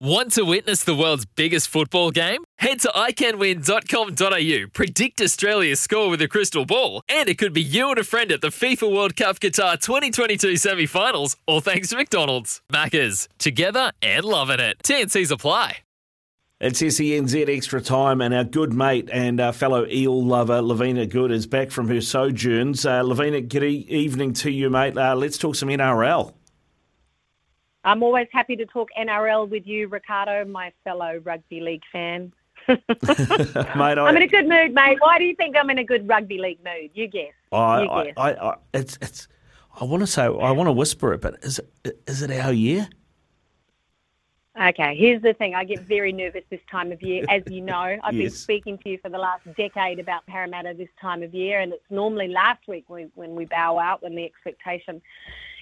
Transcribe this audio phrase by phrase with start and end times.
[0.00, 2.42] Want to witness the world's biggest football game?
[2.58, 7.90] Head to iCanWin.com.au, predict Australia's score with a crystal ball, and it could be you
[7.90, 11.96] and a friend at the FIFA World Cup Qatar 2022 semi finals, all thanks to
[11.96, 12.60] McDonald's.
[12.72, 14.78] Maccas, together and loving it.
[14.82, 15.78] TNC's apply.
[16.60, 21.30] It's SENZ Extra Time, and our good mate and uh, fellow eel lover, Lavina Good,
[21.30, 22.84] is back from her sojourns.
[22.84, 24.98] Uh, Lavina, good evening to you, mate.
[24.98, 26.34] Uh, let's talk some NRL.
[27.84, 32.32] I'm always happy to talk NRL with you, Ricardo, my fellow rugby league fan.
[32.68, 34.96] mate, I, I'm in a good mood, mate.
[35.00, 36.90] Why do you think I'm in a good rugby league mood?
[36.94, 37.32] You guess.
[37.52, 38.14] I, you guess.
[38.16, 39.28] I, I, it's, it's.
[39.78, 42.52] I want to say, I want to whisper it, but is it, is it our
[42.52, 42.88] year?
[44.60, 45.56] Okay, here's the thing.
[45.56, 47.24] I get very nervous this time of year.
[47.28, 48.30] As you know, I've yes.
[48.32, 51.72] been speaking to you for the last decade about Parramatta this time of year, and
[51.72, 55.02] it's normally last week when, when we bow out when the expectation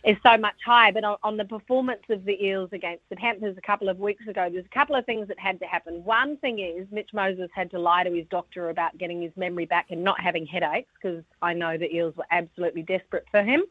[0.04, 0.92] is so much higher.
[0.92, 4.26] But on, on, the performance of the Eels against the Panthers a couple of weeks
[4.26, 6.04] ago, there's a couple of things that had to happen.
[6.04, 9.66] One thing is Mitch Moses had to lie to his doctor about getting his memory
[9.66, 13.62] back and not having headaches because I know the Eels were absolutely desperate for him.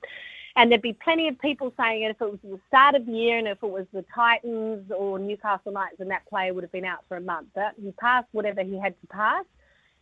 [0.55, 3.37] And there'd be plenty of people saying if it was the start of the year
[3.37, 6.85] and if it was the Titans or Newcastle Knights, and that player would have been
[6.85, 7.47] out for a month.
[7.55, 9.45] But he passed whatever he had to pass,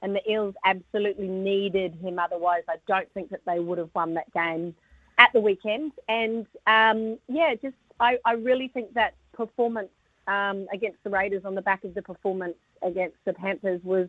[0.01, 2.17] and the Eels absolutely needed him.
[2.17, 4.73] Otherwise, I don't think that they would have won that game
[5.19, 5.91] at the weekend.
[6.07, 9.89] And um, yeah, just I, I, really think that performance
[10.27, 14.07] um, against the Raiders on the back of the performance against the Panthers was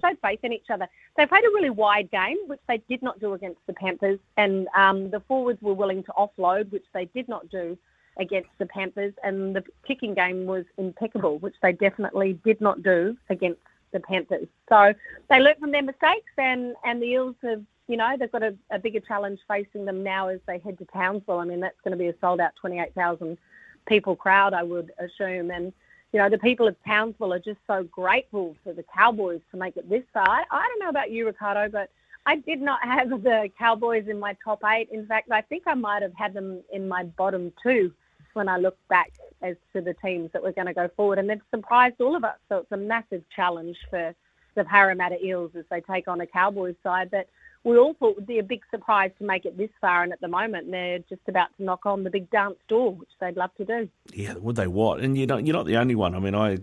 [0.00, 0.86] showed faith in each other.
[1.16, 4.68] They played a really wide game, which they did not do against the Panthers, and
[4.76, 7.78] um, the forwards were willing to offload, which they did not do
[8.18, 13.16] against the Panthers, and the kicking game was impeccable, which they definitely did not do
[13.30, 13.60] against
[13.92, 14.48] the Panthers.
[14.68, 14.94] So
[15.28, 18.54] they learned from their mistakes, and, and the Eels have, you know, they've got a,
[18.70, 21.38] a bigger challenge facing them now as they head to Townsville.
[21.38, 23.38] I mean, that's going to be a sold out 28,000
[23.86, 25.72] people crowd, I would assume, and
[26.12, 29.76] you know, the people of Townsville are just so grateful for the Cowboys to make
[29.76, 30.26] it this far.
[30.50, 31.90] I don't know about you, Ricardo, but
[32.24, 34.88] I did not have the Cowboys in my top eight.
[34.90, 37.92] In fact, I think I might have had them in my bottom two
[38.32, 41.18] when I look back as to the teams that were going to go forward.
[41.18, 42.36] And they've surprised all of us.
[42.48, 44.14] So it's a massive challenge for
[44.54, 47.28] the Parramatta Eels as they take on a Cowboys side that
[47.66, 50.20] we all thought would be a big surprise to make it this far, and at
[50.20, 53.50] the moment they're just about to knock on the big dance door, which they'd love
[53.56, 53.88] to do.
[54.14, 55.00] Yeah, would they what?
[55.00, 56.14] And you're not, you're not the only one.
[56.14, 56.58] I mean, I.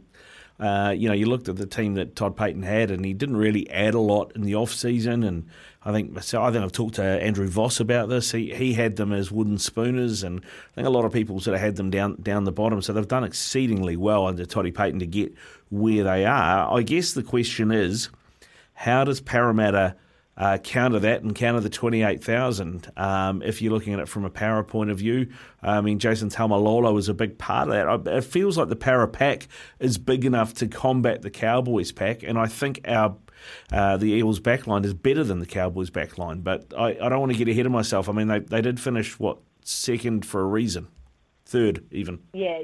[0.60, 3.38] Uh, you know, you looked at the team that Todd Payten had, and he didn't
[3.38, 5.24] really add a lot in the off season.
[5.24, 5.48] And
[5.84, 8.32] I think so I think I've talked to Andrew Voss about this.
[8.32, 11.56] He he had them as wooden spooners, and I think a lot of people sort
[11.56, 12.84] of had them down down the bottom.
[12.84, 15.34] So they've done exceedingly well under Toddy Payten to get
[15.72, 16.72] where they are.
[16.72, 18.10] I guess the question is,
[18.76, 19.96] how does Parramatta
[20.36, 24.30] uh, counter that and counter the 28,000 um, if you're looking at it from a
[24.30, 25.28] power point of view.
[25.62, 28.16] I mean, Jason Taumalolo was a big part of that.
[28.16, 29.48] It feels like the Parra pack
[29.80, 33.16] is big enough to combat the Cowboys pack, and I think our
[33.72, 36.44] uh, the Eels backline is better than the Cowboys backline.
[36.44, 38.10] But I, I don't want to get ahead of myself.
[38.10, 40.88] I mean, they, they did finish, what, second for a reason?
[41.46, 42.20] Third, even.
[42.34, 42.62] Yeah,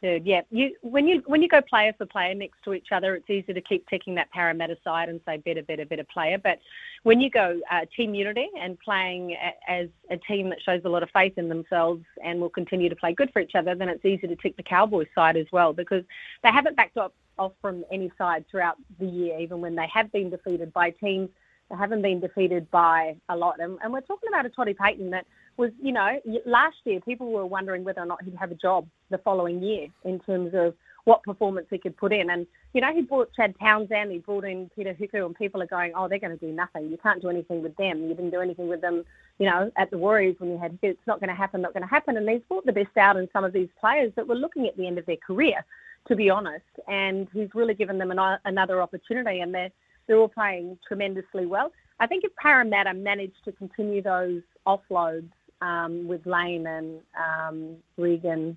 [0.00, 0.42] Third, yeah.
[0.50, 3.52] You when you when you go player for player next to each other, it's easy
[3.52, 6.38] to keep ticking that Parramatta side and say better, better, better player.
[6.38, 6.60] But
[7.02, 9.36] when you go uh, team unity and playing
[9.66, 12.94] as a team that shows a lot of faith in themselves and will continue to
[12.94, 15.72] play good for each other, then it's easy to tick the Cowboys side as well
[15.72, 16.04] because
[16.44, 20.12] they haven't backed up off from any side throughout the year, even when they have
[20.12, 21.28] been defeated by teams.
[21.70, 25.10] They haven't been defeated by a lot, and, and we're talking about a Toddy Payten
[25.10, 25.26] that
[25.58, 28.86] was, you know, last year people were wondering whether or not he'd have a job
[29.10, 30.74] the following year in terms of
[31.04, 32.30] what performance he could put in.
[32.30, 35.66] And, you know, he brought Chad Townsend, he brought in Peter Hiku, and people are
[35.66, 36.90] going, oh, they're going to do nothing.
[36.90, 38.02] You can't do anything with them.
[38.02, 39.04] You didn't do anything with them,
[39.38, 41.82] you know, at the Warriors when you had, it's not going to happen, not going
[41.82, 42.16] to happen.
[42.16, 44.76] And he's brought the best out in some of these players that were looking at
[44.76, 45.64] the end of their career,
[46.08, 46.66] to be honest.
[46.86, 49.70] And he's really given them an, another opportunity, and they're,
[50.06, 51.72] they're all playing tremendously well.
[52.00, 55.30] I think if Parramatta managed to continue those offloads
[55.60, 58.56] um, with Lane and um, Reagan,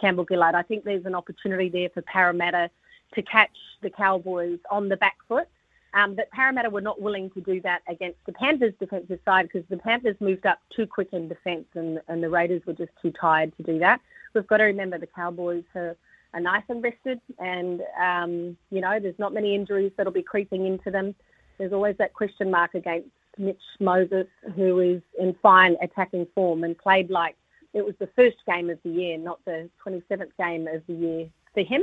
[0.00, 0.54] Campbell Gillard.
[0.54, 2.70] I think there's an opportunity there for Parramatta
[3.14, 5.48] to catch the Cowboys on the back foot
[5.94, 9.68] Um, but Parramatta were not willing to do that against the Panthers' defensive side because
[9.68, 13.12] the Panthers moved up too quick in defence and, and the Raiders were just too
[13.12, 14.00] tired to do that.
[14.34, 15.96] We've got to remember the Cowboys are,
[16.32, 20.66] are nice and rested, and um, you know there's not many injuries that'll be creeping
[20.66, 21.14] into them.
[21.58, 26.76] There's always that question mark against Mitch Moses, who is in fine attacking form and
[26.76, 27.36] played like
[27.74, 31.28] it was the first game of the year, not the 27th game of the year
[31.54, 31.82] for him.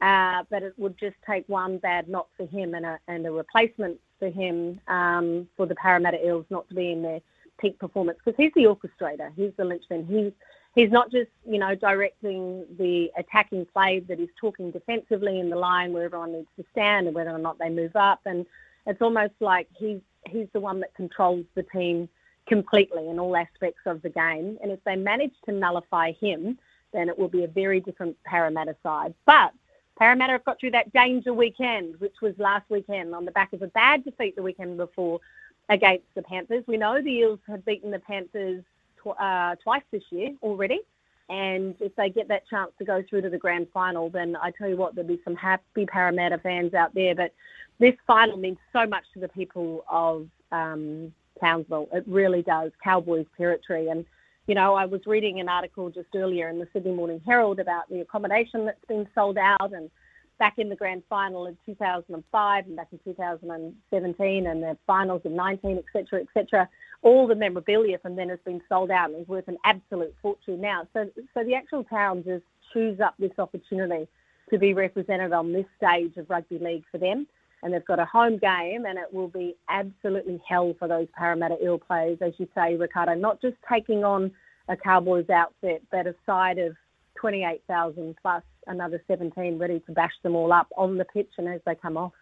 [0.00, 3.30] Uh, but it would just take one bad knock for him and a, and a
[3.30, 7.20] replacement for him um, for the Parramatta Eels not to be in their
[7.58, 10.06] peak performance because he's the orchestrator, he's the linchpin.
[10.06, 10.32] He's
[10.74, 15.56] he's not just you know directing the attacking play, but he's talking defensively in the
[15.56, 18.20] line where everyone needs to stand and whether or not they move up.
[18.24, 18.46] And
[18.86, 22.08] it's almost like he's he's the one that controls the team
[22.46, 24.58] completely in all aspects of the game.
[24.62, 26.58] And if they manage to nullify him,
[26.92, 29.14] then it will be a very different Parramatta side.
[29.26, 29.52] But
[29.98, 33.62] Parramatta have got through that danger weekend, which was last weekend on the back of
[33.62, 35.20] a bad defeat the weekend before
[35.68, 36.64] against the Panthers.
[36.66, 38.64] We know the Eels have beaten the Panthers
[39.02, 40.80] tw- uh, twice this year already.
[41.28, 44.50] And if they get that chance to go through to the grand final, then I
[44.50, 47.14] tell you what, there'll be some happy Parramatta fans out there.
[47.14, 47.32] But
[47.80, 51.88] this final means so much to the people of um, Townsville.
[51.92, 52.70] It really does.
[52.84, 53.88] Cowboys territory.
[53.88, 54.04] And
[54.46, 57.88] you know, I was reading an article just earlier in the Sydney Morning Herald about
[57.88, 59.90] the accommodation that's been sold out and
[60.38, 65.36] back in the grand final in 2005 and back in 2017 and the finals in
[65.36, 66.68] 19, etc., etc.
[67.02, 70.60] All the memorabilia from then has been sold out and is worth an absolute fortune
[70.60, 70.86] now.
[70.94, 74.08] So, so the actual town just chews up this opportunity
[74.50, 77.26] to be represented on this stage of rugby league for them.
[77.62, 81.62] And they've got a home game, and it will be absolutely hell for those Parramatta
[81.62, 83.14] Eel players, as you say, Ricardo.
[83.14, 84.30] Not just taking on
[84.68, 86.74] a Cowboys outfit, but a side of
[87.16, 91.60] 28,000 plus another 17 ready to bash them all up on the pitch and as
[91.66, 92.12] they come off.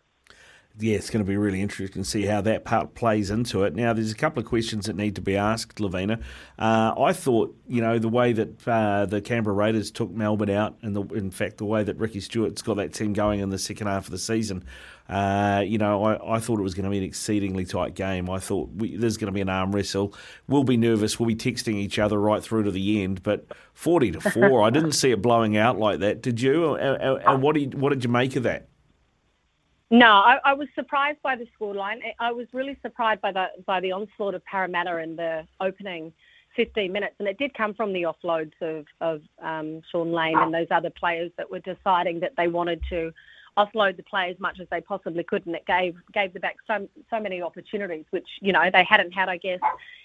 [0.81, 3.75] Yeah, it's going to be really interesting to see how that part plays into it.
[3.75, 6.21] Now, there's a couple of questions that need to be asked, Lavina.
[6.57, 10.77] Uh, I thought, you know, the way that uh, the Canberra Raiders took Melbourne out,
[10.83, 13.59] and the, in fact, the way that Ricky Stuart's got that team going in the
[13.59, 14.65] second half of the season,
[15.09, 18.31] uh, you know, I, I, thought it was going to be an exceedingly tight game.
[18.31, 20.15] I thought we, there's going to be an arm wrestle.
[20.47, 21.19] We'll be nervous.
[21.19, 23.23] We'll be texting each other right through to the end.
[23.25, 26.23] But forty to four, I didn't see it blowing out like that.
[26.23, 26.75] Did you?
[26.77, 28.69] And what did what did you make of that?
[29.91, 32.01] No, I, I was surprised by the scoreline.
[32.21, 36.13] I was really surprised by the by the onslaught of Parramatta in the opening
[36.57, 40.53] 15 minutes, and it did come from the offloads of of um, Shaun Lane and
[40.53, 43.13] those other players that were deciding that they wanted to
[43.57, 46.57] offload the play as much as they possibly could, and it gave gave the back
[46.67, 49.61] so so many opportunities, which you know they hadn't had, I guess,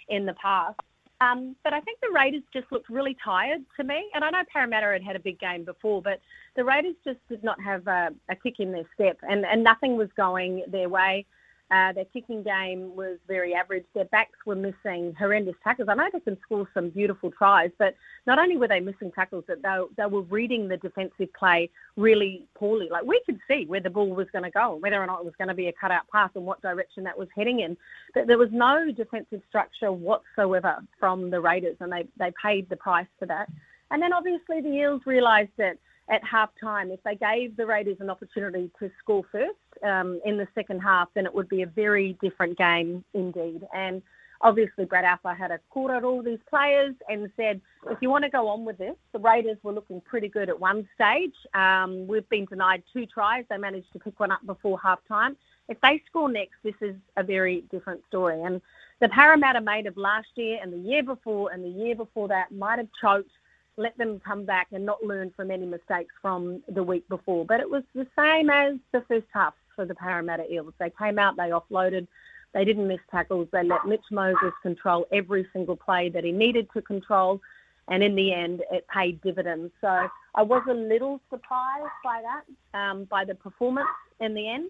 [0.07, 0.79] in the past.
[1.23, 4.43] Um, but I think the Raiders just looked really tired to me, and I know
[4.51, 6.19] Parramatta had had a big game before, but
[6.55, 9.95] the Raiders just did not have a, a kick in their step, and and nothing
[9.95, 11.25] was going their way.
[11.73, 13.85] Uh, their kicking game was very average.
[13.95, 15.87] Their backs were missing horrendous tackles.
[15.89, 17.95] I know they can score some beautiful tries, but
[18.27, 22.45] not only were they missing tackles, that they, they were reading the defensive play really
[22.53, 22.89] poorly.
[22.91, 25.25] Like we could see where the ball was going to go, whether or not it
[25.25, 27.75] was going to be a cutout pass and what direction that was heading in.
[28.13, 32.77] But there was no defensive structure whatsoever from the Raiders, and they, they paid the
[32.77, 33.49] price for that.
[33.89, 35.77] And then obviously the Eels realised that
[36.09, 36.91] at half time.
[36.91, 41.09] If they gave the Raiders an opportunity to score first um, in the second half,
[41.13, 43.65] then it would be a very different game indeed.
[43.73, 44.01] And
[44.41, 48.25] obviously, Brad Arthur had a called out all these players and said, if you want
[48.25, 51.35] to go on with this, the Raiders were looking pretty good at one stage.
[51.53, 53.45] Um, we've been denied two tries.
[53.49, 55.37] They managed to pick one up before half time.
[55.69, 58.41] If they score next, this is a very different story.
[58.43, 58.61] And
[58.99, 62.51] the Parramatta made of last year and the year before and the year before that
[62.51, 63.31] might have choked
[63.77, 67.45] let them come back and not learn from any mistakes from the week before.
[67.45, 70.73] But it was the same as the first half for the Parramatta Eels.
[70.79, 72.07] They came out, they offloaded,
[72.53, 76.67] they didn't miss tackles, they let Mitch Moses control every single play that he needed
[76.73, 77.41] to control.
[77.89, 79.73] And in the end, it paid dividends.
[79.81, 83.89] So I was a little surprised by that, um, by the performance
[84.21, 84.69] in the end.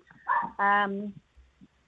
[0.58, 1.14] Um,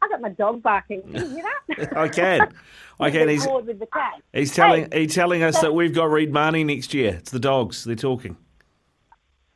[0.05, 1.01] I got my dog barking.
[1.01, 1.97] Can you hear that?
[1.97, 2.53] I can.
[3.00, 3.27] I can.
[3.27, 4.21] He's, with the cat.
[4.31, 7.15] he's telling hey, he's telling us that we've got Reed Mahoney next year.
[7.15, 7.83] It's the dogs.
[7.83, 8.38] They're talking.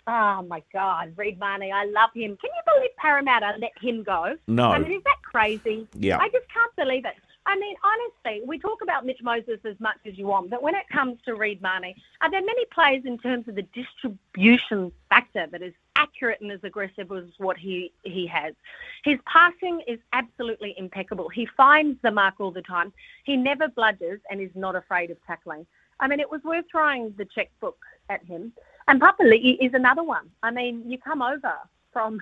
[0.08, 2.36] Oh my God, Reed Mahoney, I love him.
[2.38, 4.36] Can you believe Parramatta let him go?
[4.48, 4.72] No.
[4.72, 5.88] I mean, is that crazy?
[5.94, 6.18] Yeah.
[6.18, 7.14] I just can't believe it.
[7.50, 10.76] I mean, honestly, we talk about Mitch Moses as much as you want, but when
[10.76, 15.48] it comes to Reed Mahoney, are there many players in terms of the distribution factor
[15.48, 18.54] that is accurate and as aggressive as what he, he has?
[19.04, 21.28] His passing is absolutely impeccable.
[21.28, 22.94] He finds the mark all the time.
[23.24, 25.66] He never bludgers and is not afraid of tackling.
[26.00, 27.80] I mean, it was worth throwing the checkbook
[28.10, 28.54] at him.
[28.88, 30.30] And Papali'i is another one.
[30.44, 31.56] I mean, you come over
[31.92, 32.22] from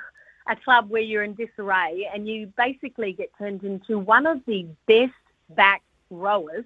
[0.49, 4.65] a club where you're in disarray and you basically get turned into one of the
[4.87, 5.11] best
[5.55, 6.65] back rowers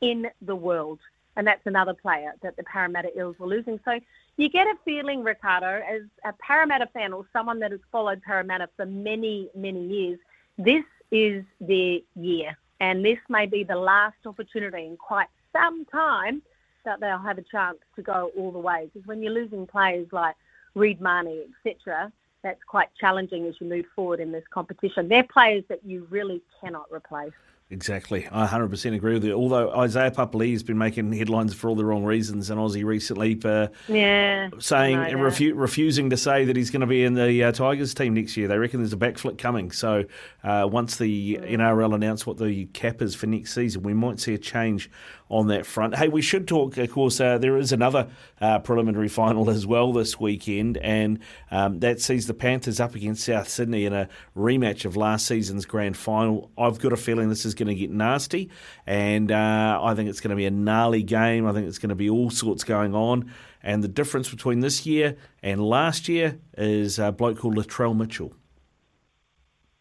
[0.00, 0.98] in the world.
[1.36, 3.78] And that's another player that the Parramatta Eels were losing.
[3.84, 3.98] So
[4.36, 8.68] you get a feeling, Ricardo, as a Parramatta fan or someone that has followed Parramatta
[8.76, 10.18] for many, many years,
[10.58, 12.56] this is their year.
[12.80, 16.42] And this may be the last opportunity in quite some time
[16.84, 18.90] that they'll have a chance to go all the way.
[18.92, 20.36] Because when you're losing players like
[20.74, 22.12] Reed Mahoney, etc.,
[22.46, 25.08] that's quite challenging as you move forward in this competition.
[25.08, 27.32] They're players that you really cannot replace.
[27.68, 28.28] Exactly.
[28.30, 29.32] I 100% agree with you.
[29.32, 33.34] Although Isaiah Papali'i has been making headlines for all the wrong reasons in Aussie recently
[33.34, 37.50] for yeah, saying refu- refusing to say that he's going to be in the uh,
[37.50, 38.46] Tigers team next year.
[38.46, 39.72] They reckon there's a backflip coming.
[39.72, 40.04] So
[40.44, 44.34] uh, once the NRL announce what the cap is for next season, we might see
[44.34, 44.88] a change
[45.28, 45.96] on that front.
[45.96, 48.08] Hey, we should talk, of course, uh, there is another
[48.40, 51.18] uh, preliminary final as well this weekend, and
[51.50, 55.66] um, that sees the Panthers up against South Sydney in a rematch of last season's
[55.66, 56.50] grand final.
[56.56, 58.50] I've got a feeling this is going to get nasty,
[58.86, 61.46] and uh, I think it's going to be a gnarly game.
[61.46, 63.30] I think it's going to be all sorts going on.
[63.62, 68.32] And the difference between this year and last year is a bloke called Latrell Mitchell.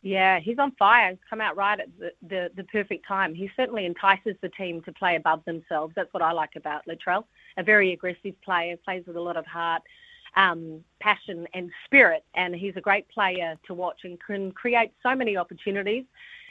[0.06, 1.10] Yeah, he's on fire.
[1.10, 3.34] He's come out right at the, the, the, perfect time.
[3.34, 5.94] He certainly entices the team to play above themselves.
[5.96, 7.24] That's what I like about Latrell.
[7.58, 9.82] A very aggressive player, plays with a lot of heart,
[10.36, 12.24] um, passion, and spirit.
[12.36, 16.06] And he's a great player to watch and can create so many opportunities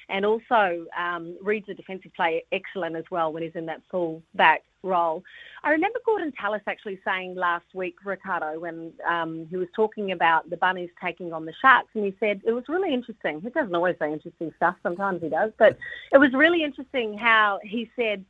[0.08, 4.22] and also um, reads a defensive play excellent as well when he's in that full
[4.34, 5.24] back role.
[5.62, 10.50] I remember Gordon Tallis actually saying last week, Ricardo, when um, he was talking about
[10.50, 13.40] the Bunnies taking on the Sharks, and he said it was really interesting.
[13.40, 15.78] He doesn't always say interesting stuff, sometimes he does, but
[16.12, 18.24] it was really interesting how he said,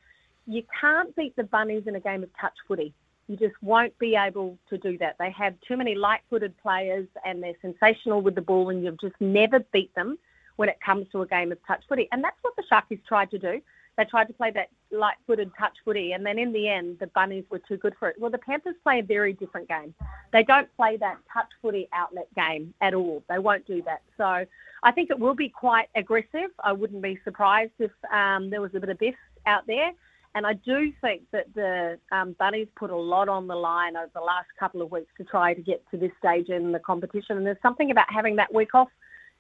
[0.47, 2.95] You can't beat the Bunnies in a game of touch footy.
[3.27, 5.17] You just won't be able to do that.
[5.19, 9.01] They have too many light footed players and they're sensational with the ball, and you've
[9.01, 10.19] just never beat them
[10.57, 12.09] when it comes to a game of touch footy.
[12.13, 13.61] And that's what the Sharkies tried to do.
[13.97, 17.07] They tried to play that light footed touch footy, and then in the end, the
[17.09, 18.17] Bunnies were too good for it.
[18.19, 19.95] Well, the Panthers play a very different game.
[20.33, 23.23] They don't play that touch footy outlet game at all.
[23.29, 24.03] They won't do that.
[24.17, 24.45] So
[24.83, 26.51] I think it will be quite aggressive.
[26.63, 29.15] I wouldn't be surprised if um, there was a bit of biff
[29.47, 29.93] out there.
[30.37, 34.11] And I do think that the um, Bunnies put a lot on the line over
[34.13, 37.37] the last couple of weeks to try to get to this stage in the competition.
[37.37, 38.89] And there's something about having that week off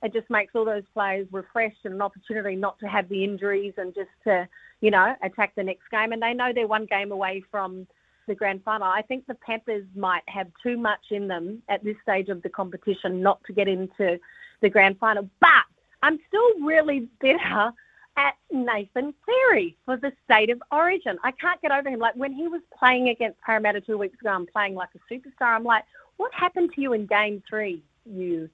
[0.04, 3.72] it just makes all those players refreshed and an opportunity not to have the injuries
[3.78, 4.46] and just to,
[4.82, 6.12] you know, attack the next game.
[6.12, 7.86] And they know they're one game away from
[8.28, 8.86] the grand final.
[8.86, 12.50] I think the Panthers might have too much in them at this stage of the
[12.50, 14.20] competition not to get into
[14.60, 15.28] the grand final.
[15.40, 15.64] But
[16.02, 17.72] I'm still really bitter
[18.16, 21.16] at Nathan Cleary for the state of origin.
[21.24, 21.98] I can't get over him.
[21.98, 25.56] Like when he was playing against Parramatta two weeks ago and playing like a superstar,
[25.56, 25.84] I'm like,
[26.18, 28.50] what happened to you in game three, you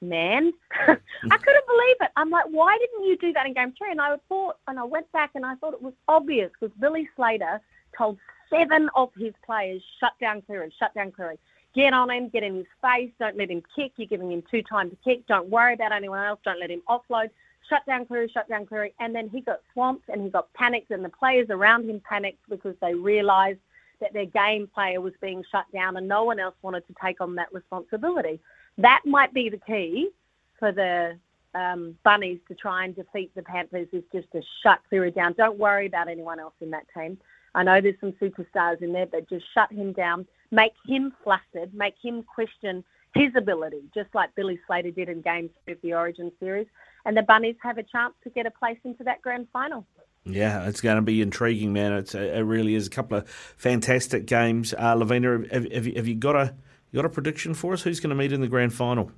[0.00, 0.52] man.
[0.88, 1.30] I mm.
[1.30, 2.10] couldn't believe it.
[2.16, 3.90] I'm like, why didn't you do that in game three?
[3.90, 7.08] And I thought, and I went back and I thought it was obvious because Billy
[7.16, 7.60] Slater
[7.96, 11.38] told seven of his players, shut down Cleary, shut down Cleary.
[11.74, 13.92] Get on him, get in his face, don't let him kick.
[13.96, 15.26] You're giving him two time to kick.
[15.28, 16.40] Don't worry about anyone else.
[16.44, 17.30] Don't let him offload.
[17.68, 18.92] Shut down Cleary, shut down Cleary.
[18.98, 22.42] And then he got swamped and he got panicked, and the players around him panicked
[22.48, 23.60] because they realised
[24.00, 27.20] that their game player was being shut down and no one else wanted to take
[27.20, 28.40] on that responsibility
[28.78, 30.10] that might be the key
[30.58, 31.18] for the
[31.54, 35.34] um, Bunnies to try and defeat the Panthers is just to shut Cleary down.
[35.34, 37.18] Don't worry about anyone else in that team.
[37.54, 41.74] I know there's some superstars in there, but just shut him down, make him flustered,
[41.74, 42.84] make him question
[43.14, 46.68] his ability, just like Billy Slater did in Game Three of the Origin series,
[47.04, 49.84] and the Bunnies have a chance to get a place into that grand final.
[50.24, 51.92] Yeah, it's going to be intriguing, man.
[51.94, 54.72] It's, it really is a couple of fantastic games.
[54.78, 56.54] Uh, Lavina, have, have, have you got a
[56.90, 57.82] you got a prediction for us?
[57.82, 59.10] Who's going to meet in the grand final?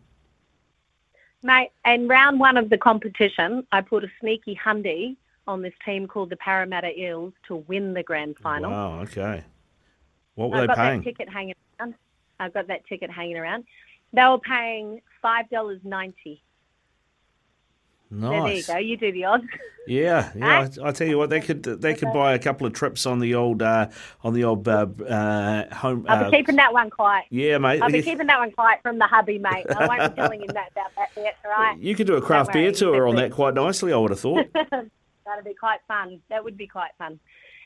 [1.43, 6.07] Mate, in round one of the competition, I put a sneaky hundy on this team
[6.07, 8.71] called the Parramatta Eels to win the grand final.
[8.71, 9.45] Wow, okay.
[10.35, 10.77] What were I've they got?
[10.77, 11.95] That ticket hanging around.
[12.39, 13.65] I've got that ticket hanging around.
[14.13, 16.43] They were paying five dollars ninety.
[18.13, 18.67] Nice.
[18.67, 19.07] So there you go.
[19.07, 19.45] You do the odds.
[19.87, 20.69] Yeah, yeah.
[20.83, 23.21] I, I, tell you what, they could they could buy a couple of trips on
[23.21, 23.89] the old uh,
[24.23, 26.05] on the old uh, uh, home.
[26.09, 27.25] I'll be keeping that one quiet.
[27.31, 27.81] Yeah, mate.
[27.81, 29.67] I'll be keeping that one quiet from the hubby, mate.
[29.75, 31.37] I won't be telling him that about that yet.
[31.45, 31.79] Right?
[31.79, 33.93] You could do a craft beer tour on that quite nicely.
[33.93, 34.47] I would have thought.
[34.55, 36.21] That'd be quite fun.
[36.29, 37.19] That would be quite fun.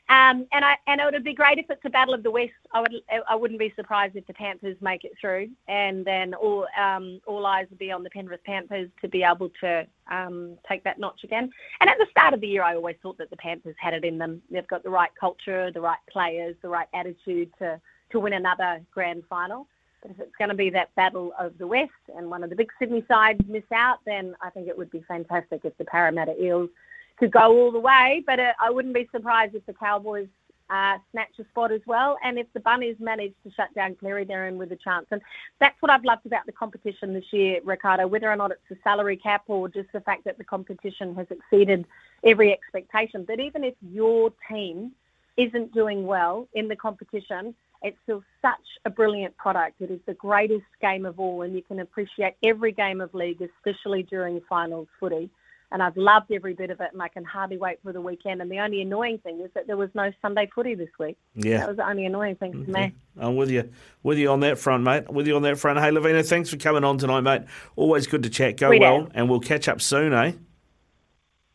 [0.09, 2.53] Um, and I and it would be great if it's a battle of the West.
[2.73, 2.93] I would
[3.29, 7.45] I wouldn't be surprised if the Panthers make it through, and then all um, all
[7.45, 11.25] eyes would be on the Penrith Panthers to be able to um, take that notch
[11.25, 11.51] again.
[11.81, 14.05] And at the start of the year, I always thought that the Panthers had it
[14.05, 14.41] in them.
[14.49, 18.79] They've got the right culture, the right players, the right attitude to to win another
[18.93, 19.67] grand final.
[20.01, 22.55] But if it's going to be that battle of the West and one of the
[22.55, 26.41] big Sydney sides miss out, then I think it would be fantastic if the Parramatta
[26.41, 26.69] Eels
[27.17, 28.23] could go all the way.
[28.25, 30.27] But uh, I wouldn't be surprised if the Cowboys
[30.69, 32.17] uh, snatch a spot as well.
[32.23, 35.05] And if the Bunnies manage to shut down Cleary, they're in with a chance.
[35.11, 35.21] And
[35.59, 38.77] that's what I've loved about the competition this year, Ricardo, whether or not it's the
[38.83, 41.85] salary cap or just the fact that the competition has exceeded
[42.23, 43.25] every expectation.
[43.27, 44.91] That even if your team
[45.37, 48.55] isn't doing well in the competition, it's still such
[48.85, 49.81] a brilliant product.
[49.81, 53.41] It is the greatest game of all, and you can appreciate every game of league,
[53.41, 55.29] especially during finals footy
[55.71, 58.41] and I've loved every bit of it, and I can hardly wait for the weekend.
[58.41, 61.17] And the only annoying thing is that there was no Sunday footy this week.
[61.35, 62.71] Yeah, that was the only annoying thing okay.
[62.71, 62.93] me.
[63.19, 63.69] I'm with you,
[64.03, 65.11] with you on that front, mate.
[65.11, 65.79] With you on that front.
[65.79, 67.43] Hey, Lavina, thanks for coming on tonight, mate.
[67.75, 68.57] Always good to chat.
[68.57, 69.11] Go we well, do.
[69.13, 70.33] and we'll catch up soon, eh?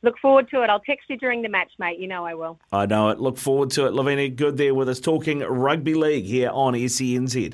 [0.04, 0.68] Look forward to it.
[0.68, 2.00] I'll text you during the match, mate.
[2.00, 2.58] You know I will.
[2.72, 3.20] I know it.
[3.20, 3.92] Look forward to it.
[3.92, 7.50] Lavina, good there with us talking rugby league here on SENZ.